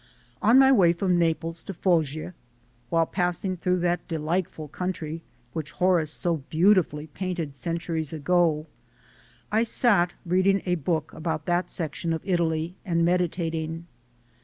On 0.41 0.57
my 0.57 0.71
way 0.71 0.93
from 0.93 1.19
Naples 1.19 1.61
to 1.63 1.75
Foggia, 1.75 2.33
while 2.89 3.05
passing 3.05 3.55
through 3.55 3.77
that 3.81 4.07
delightful 4.07 4.67
country 4.67 5.21
which 5.53 5.73
Horace 5.73 6.09
so 6.09 6.37
beautifully 6.49 7.05
painted 7.05 7.55
centuries 7.55 8.11
ago, 8.11 8.65
I 9.51 9.61
sat 9.61 10.13
reading 10.25 10.63
a 10.65 10.73
book 10.73 11.13
about 11.13 11.45
that 11.45 11.69
section 11.69 12.13
of 12.13 12.25
Italy 12.27 12.73
and 12.83 13.05
meditating. 13.05 13.85